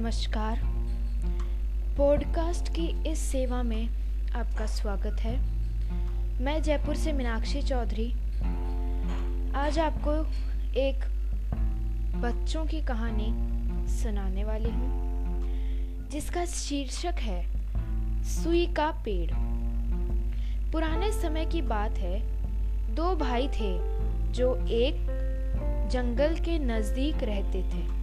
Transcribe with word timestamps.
नमस्कार। 0.00 0.60
पॉडकास्ट 1.98 2.68
की 2.68 3.10
इस 3.10 3.18
सेवा 3.18 3.62
में 3.62 3.88
आपका 4.32 4.66
स्वागत 4.66 5.20
है। 5.20 5.40
मैं 6.42 6.62
जयपुर 6.62 6.94
से 6.94 7.12
मीनाक्षी 7.12 7.62
चौधरी। 7.62 8.12
आज 9.52 9.78
आपको 9.78 10.12
एक 10.80 11.04
बच्चों 12.16 12.66
की 12.66 12.80
कहानी 12.80 13.28
सुनाने 13.88 14.44
वाली 14.44 14.70
हूँ, 14.70 14.90
जिसका 16.08 16.44
शीर्षक 16.44 17.14
है, 17.18 17.46
सुई 18.24 18.66
का 18.66 18.90
पेड़। 18.90 19.30
पुराने 20.72 21.12
समय 21.12 21.46
की 21.46 21.62
बात 21.62 21.98
है, 21.98 22.20
दो 22.94 23.16
भाई 23.16 23.48
थे 23.48 23.78
जो 24.32 24.56
एक 24.56 24.94
जंगल 25.92 26.34
के 26.34 26.58
नज़दीक 26.58 27.22
रहते 27.22 27.62
थे। 27.62 28.00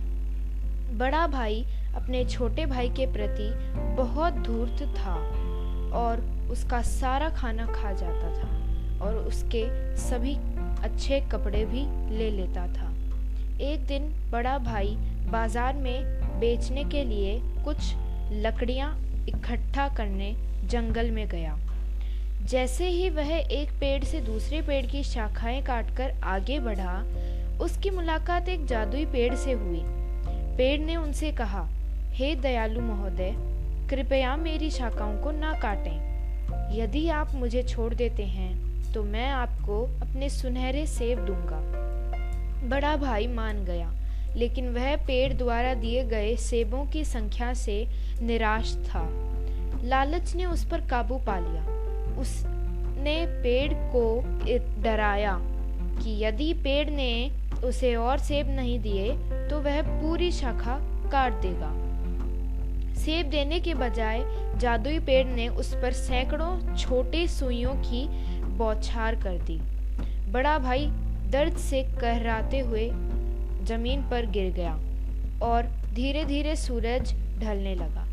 बड़ा 0.98 1.28
भाई 1.28 1.66
अपने 1.96 2.24
छोटे 2.26 2.66
भाई 2.66 2.90
के 2.90 3.06
प्रति 3.06 3.50
बहुत 3.98 4.34
धूर्त 4.34 4.84
था 4.98 5.16
और 5.98 6.22
उसका 6.52 6.82
सारा 6.82 7.30
खाना 7.30 7.66
खा 7.66 7.92
जाता 7.92 8.32
था 8.38 9.06
और 9.06 9.16
उसके 9.18 9.66
सभी 9.98 10.36
अच्छे 10.84 11.20
कपड़े 11.22 11.66
भी 11.66 11.86
ले 12.18 12.30
लेता 12.32 12.68
था। 12.68 12.90
एक 13.62 13.86
दिन 13.88 14.10
बड़ा 14.32 14.58
भाई 14.58 14.96
बाज़ार 15.32 15.76
में 15.76 16.40
बेचने 16.40 16.84
के 16.84 17.04
लिए 17.04 17.40
कुछ 17.64 17.94
लकड़ियाँ 18.32 18.92
इकट्ठा 19.30 19.88
करने 19.88 20.36
जंगल 20.64 21.12
में 21.12 21.28
गया। 21.28 21.58
जैसे 22.44 22.88
ही 22.88 23.10
वह 23.10 23.32
एक 23.32 23.72
पेड़ 23.80 24.04
से 24.04 24.20
दूसरे 24.22 24.62
पेड़ 24.62 24.86
की 24.86 25.04
शाखाएँ 25.04 25.62
काटकर 25.62 26.12
आगे 26.24 26.60
बढ़ा, 26.60 27.02
उसकी 27.62 27.90
मुलाकात 27.90 28.50
एक 28.50 28.66
जादुई 28.66 29.06
पेड़ 29.06 29.36
से 29.36 29.52
हुई। 29.52 29.82
पेड़ 30.58 30.80
ने 30.82 30.96
उनसे 30.96 31.32
कहा 31.32 31.68
हे 32.18 32.34
दयालु 32.36 32.82
महोदय, 32.82 33.34
कृपया 33.90 34.36
मेरी 34.36 34.70
शाखाओं 34.72 35.18
को 35.24 35.32
ना 35.32 35.52
काटें। 35.54 36.78
यदि 36.78 37.08
आप 37.10 37.34
मुझे 37.36 37.62
छोड़ 37.64 37.94
देते 37.94 38.24
हैं 38.26 38.94
तो 38.94 39.04
मैं 39.04 39.28
आपको 39.32 39.82
अपने 40.02 40.30
सुनहरे 40.30 40.86
सेब 40.88 41.20
दूँगा। 41.26 41.60
बड़ा 42.70 42.96
भाई 42.98 43.28
मान 43.28 43.64
गया, 43.66 43.92
लेकिन 44.36 44.70
वह 44.70 44.96
पेड़ 45.06 45.34
द्वारा 45.34 45.74
दिए 45.76 46.04
गए 46.06 46.36
सेबों 46.40 46.86
की 46.86 47.06
संख्या 47.06 47.54
से 47.56 47.78
निराश 48.22 48.76
था। 48.86 49.08
लालच 49.84 50.36
ने 50.36 50.46
उस 50.46 50.66
पर 50.66 50.88
काबू 50.90 51.18
पा 51.28 51.40
लिया। 51.40 51.64
उसने 52.20 53.26
पेड़ 53.44 53.74
को 53.74 54.06
डराया 54.84 55.38
कि 55.42 56.24
यदि 56.24 56.54
पेड़ 56.64 56.90
ने 56.90 57.12
उसे 57.64 57.96
और 57.96 58.18
सेब 58.20 58.50
नहीं 58.50 58.80
दिए 58.80 59.12
तो 59.50 59.62
वह 59.62 59.82
पूरी 60.02 60.32
शाखा 60.34 60.80
काट 61.12 61.42
देगा। 61.42 61.76
सेब 62.98 63.30
देने 63.30 63.60
के 63.60 63.74
बजाय 63.74 64.24
जादुई 64.60 65.00
पेड़ 65.00 65.26
ने 65.28 65.48
उस 65.50 65.74
पर 65.74 65.94
सैकड़ों 65.94 66.76
छोटे 66.76 67.28
सुइयों 67.28 67.74
की 67.82 68.08
बौछार 68.58 69.16
कर 69.16 69.38
दी। 69.40 69.60
बड़ा 70.32 70.58
भाई 70.60 70.88
दर्द 71.32 71.58
से 71.60 71.84
कहराते 72.02 72.60
हुए 72.60 72.90
ज़मीन 73.68 74.02
पर 74.10 74.26
गिर 74.26 74.52
गया 74.54 74.74
और 75.44 75.66
धीरे 75.94 76.26
धीरे 76.26 76.56
सूरज 76.56 77.14
ढलने 77.40 77.76
लगा। 77.76 78.06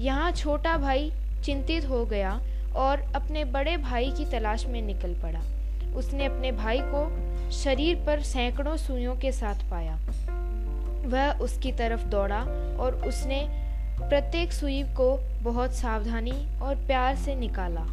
यहाँ 0.00 0.30
छोटा 0.32 0.76
भाई 0.78 1.10
चिंतित 1.44 1.88
हो 1.88 2.04
गया 2.04 2.40
और 2.76 3.00
अपने 3.16 3.44
बड़े 3.44 3.76
भाई 3.76 4.10
की 4.10 4.24
तलाश 4.24 4.66
में 4.66 4.80
निकल 4.82 5.14
पड़ा। 5.22 5.40
उसने 5.96 6.24
अपने 6.24 6.52
भाई 6.52 6.80
को 6.84 7.50
शरीर 7.52 7.96
पर 7.96 8.22
सैकड़ों 8.22 8.76
सुइयों 8.76 9.16
के 9.16 9.32
साथ 9.32 9.70
पाया। 9.70 9.94
वह 11.06 11.38
उसकी 11.38 11.72
तरफ़ 11.72 12.04
दौड़ा 12.04 12.40
और 12.80 13.02
उसने 13.06 13.40
प्रत्येक 13.98 14.52
सुई 14.52 14.82
को 14.96 15.16
बहुत 15.42 15.74
सावधानी 15.74 16.32
और 16.62 16.74
प्यार 16.86 17.16
से 17.16 17.34
निकाला। 17.34 17.86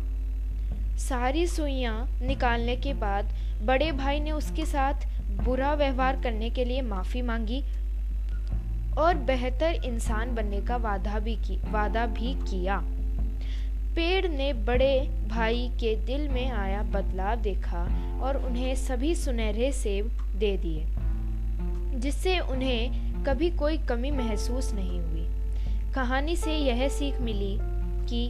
सारी 0.99 1.45
सुइयाँ 1.47 2.07
निकालने 2.21 2.75
के 2.75 2.93
बाद 2.93 3.29
बड़े 3.63 3.91
भाई 3.91 4.19
ने 4.19 4.31
उसके 4.31 4.65
साथ 4.65 5.05
बुरा 5.43 5.73
व्यवहार 5.73 6.21
करने 6.21 6.49
के 6.49 6.65
लिए 6.65 6.81
माफ़ी 6.81 7.21
मांगी 7.21 7.61
और 8.97 9.15
बेहतर 9.27 9.81
इंसान 9.85 10.35
बनने 10.35 10.61
का 10.61 10.75
वादा 10.77 11.19
भी 11.19 11.35
की, 11.35 11.57
वादा 11.71 12.05
भी 12.05 12.33
किया। 12.41 12.81
पेड़ 13.95 14.27
ने 14.27 14.53
बड़े 14.53 14.99
भाई 15.27 15.67
के 15.79 15.95
दिल 15.95 16.27
में 16.29 16.51
आया 16.51 16.81
बदलाव 16.83 17.41
देखा 17.41 17.83
और 18.23 18.37
उन्हें 18.45 18.75
सभी 18.75 19.15
सुनहरे 19.15 19.71
सेब 19.71 20.07
दे 20.35 20.55
दिए, 20.57 20.85
जिससे 21.99 22.39
उन्हें 22.39 23.23
कभी 23.25 23.49
कोई 23.49 23.77
कमी 23.77 24.11
महसूस 24.11 24.73
नहीं 24.73 24.99
हुई। 24.99 25.27
कहानी 25.95 26.35
से 26.35 26.53
यह 26.53 26.87
सीख 26.89 27.19
मिली 27.21 27.57
कि 28.09 28.29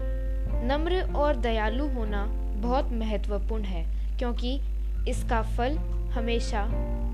नम्र 0.65 1.13
और 1.15 1.35
दयालु 1.35 1.87
होना 1.87 2.25
बहुत 2.61 2.91
महत्वपूर्ण 2.91 3.63
है, 3.63 4.17
क्योंकि 4.17 4.59
इसका 5.07 5.41
फल 5.41 5.77
हमेशा 6.13 6.63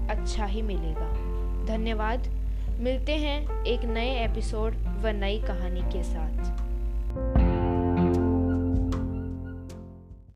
अच्छा 0.10 0.46
ही 0.46 0.62
मिलेगा। 0.62 1.12
धन्यवाद। 1.66 2.28
मिलते 2.80 3.16
हैं 3.16 3.64
एक 3.64 3.84
नए 3.84 4.26
एपिसोड 4.26 4.76
व 5.02 5.08
नई 5.08 5.42
कहानी 5.42 5.82
के 5.82 6.04
साथ। 6.04 6.69